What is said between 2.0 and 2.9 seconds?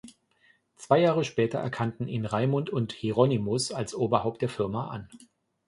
ihn Raymund